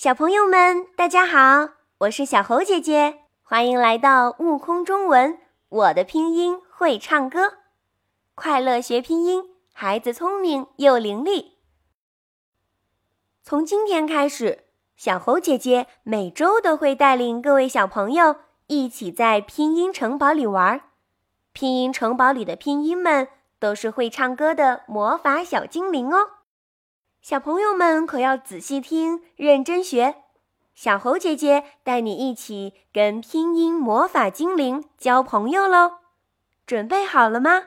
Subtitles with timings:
[0.00, 5.38] 小朋友们，大家好，我是小猴姐姐，欢迎来到悟空中文。
[5.68, 7.58] 我的拼音会唱歌，
[8.34, 9.44] 快乐学拼音，
[9.74, 11.48] 孩子聪明又伶俐。
[13.42, 14.64] 从今天开始，
[14.96, 18.36] 小猴姐姐每周都会带领各位小朋友
[18.68, 20.80] 一起在拼音城堡里玩。
[21.52, 23.28] 拼音城堡里的拼音们
[23.58, 26.39] 都是会唱歌的魔法小精灵哦。
[27.22, 30.16] 小朋友们可要仔细听，认真学。
[30.74, 35.98] 小猴姐姐带你一起跟拼音魔法精灵交朋友喽！
[36.66, 37.64] 准备好了吗？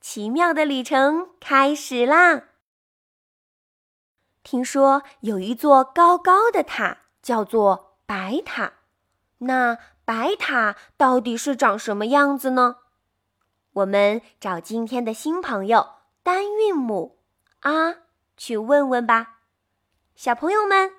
[0.00, 2.44] 奇妙的旅程开始啦！
[4.42, 8.72] 听说有一座高高的塔，叫做白塔。
[9.38, 12.78] 那白塔到底是长什么样子呢？
[13.74, 15.90] 我们找今天的新朋友
[16.24, 17.18] 单韵母
[17.60, 18.05] 啊。
[18.36, 19.40] 去问问吧，
[20.14, 20.92] 小朋友们，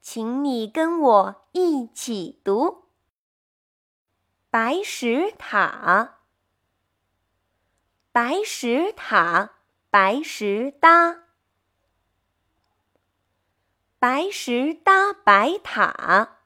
[0.00, 2.88] 请你跟我一起读：
[4.50, 6.18] 白石塔，
[8.10, 9.50] 白石塔，
[9.88, 11.24] 白石搭，
[14.00, 16.38] 白石搭白塔，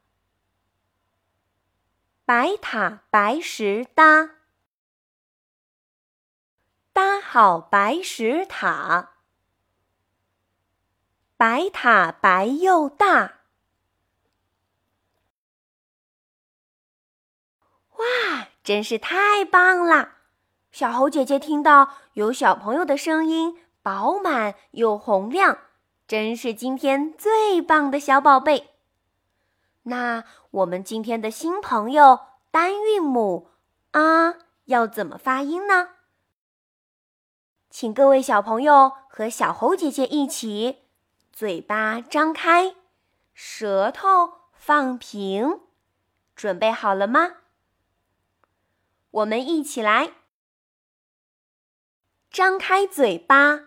[2.26, 4.30] 白塔白石搭，
[6.92, 9.13] 搭好白石塔。
[11.36, 13.40] 白塔白又大，
[17.96, 20.12] 哇，真是太棒了！
[20.70, 25.58] 小猴姐姐听到有小朋友的声音，饱满又洪亮，
[26.06, 28.70] 真是今天最棒的小宝贝。
[29.82, 32.20] 那我们今天的新朋友
[32.52, 33.50] 单韵母
[33.90, 35.88] 啊，要怎么发音呢？
[37.70, 40.83] 请各位小朋友和小猴姐姐一起。
[41.34, 42.76] 嘴巴张开，
[43.32, 45.62] 舌头放平，
[46.36, 47.38] 准备好了吗？
[49.10, 50.12] 我们一起来，
[52.30, 53.62] 张开嘴巴，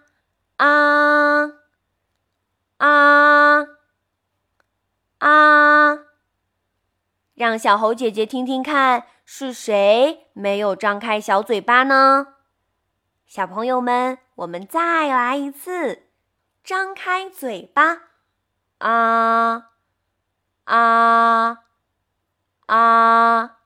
[0.56, 1.44] 啊
[2.78, 3.68] 啊
[5.18, 6.00] 啊！
[7.34, 12.36] 让小猴姐姐听听看，是谁没有张开小嘴巴呢？
[13.26, 16.07] 小朋友们，我们再来一次。
[16.68, 18.10] 张开嘴巴，
[18.80, 19.70] 啊
[20.66, 21.60] 啊
[22.66, 23.60] 啊！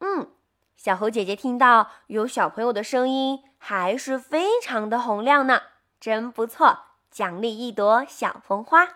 [0.00, 0.32] 嗯，
[0.76, 5.62] 小猴姐姐听到有小朋友的声音，还是非常的洪亮呢，
[6.00, 6.80] 真不错，
[7.12, 8.88] 奖励一朵小红花。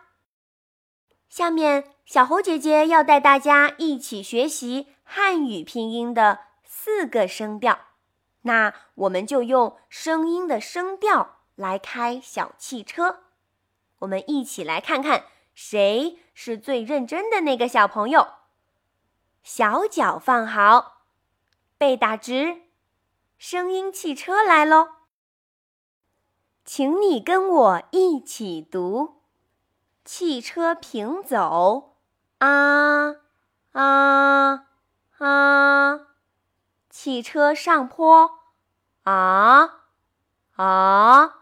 [1.29, 7.79] 下面，小猴姐姐要带大家一起学习汉语拼音的四个声调，
[8.41, 11.39] 那我们就用声音的声调。
[11.63, 13.21] 来开小汽车，
[14.01, 15.25] 我们一起来看看
[15.55, 18.29] 谁是最认真的那个小朋友。
[19.43, 21.03] 小脚放好，
[21.79, 22.63] 背打直，
[23.39, 24.89] 声音汽车来喽！
[26.65, 29.23] 请你跟我一起读：
[30.05, 31.97] 汽车平走，
[32.39, 33.17] 啊
[33.73, 34.67] 啊
[35.19, 36.01] 啊！
[36.89, 38.39] 汽车上坡，
[39.03, 39.87] 啊
[40.55, 41.42] 啊！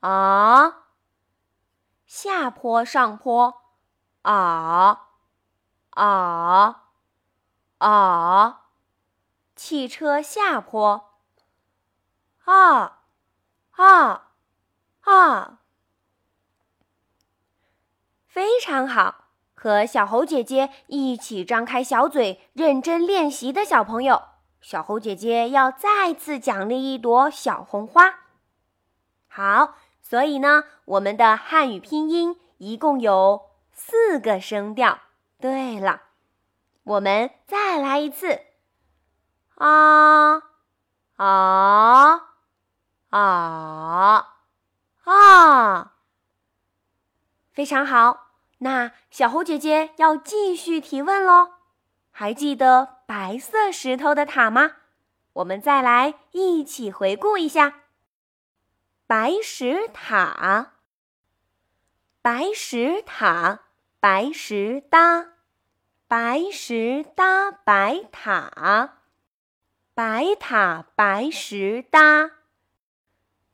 [0.00, 0.84] 啊，
[2.06, 3.62] 下坡上坡，
[4.22, 5.08] 啊
[5.90, 6.84] 啊
[7.76, 8.60] 啊！
[9.54, 11.12] 汽车下坡，
[12.44, 13.00] 啊
[13.72, 14.30] 啊
[15.02, 15.58] 啊！
[18.26, 24.22] 非常好，和小猴姐姐一起张开小嘴，认真练习的小朋友，
[24.62, 28.20] 小猴姐姐要再次奖励一朵小红花。
[29.28, 29.74] 好。
[30.02, 34.98] 所以呢，我们的汉语拼音一共有四个声调。
[35.40, 36.02] 对了，
[36.82, 38.40] 我们再来一次，
[39.54, 40.42] 啊
[41.16, 42.22] 啊
[43.10, 44.26] 啊
[45.04, 45.92] 啊！
[47.52, 48.28] 非常好。
[48.58, 51.52] 那小猴姐姐要继续提问喽。
[52.10, 54.72] 还记得白色石头的塔吗？
[55.34, 57.74] 我们再来一起回顾一下。
[59.10, 60.70] 白石塔，
[62.22, 63.58] 白石塔，
[63.98, 65.32] 白石搭，
[66.06, 68.98] 白石搭白塔，
[69.94, 72.30] 白塔白石搭，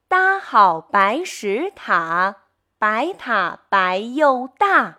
[0.07, 2.37] 搭好白石塔，
[2.79, 4.99] 白塔白又大。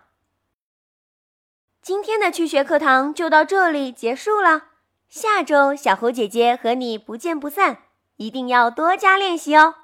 [1.80, 4.70] 今天的趣学课堂就到这里结束了，
[5.08, 7.84] 下周小猴姐姐和你不见不散，
[8.16, 9.76] 一定要多加练习哦。